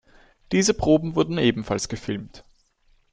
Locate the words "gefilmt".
1.87-2.43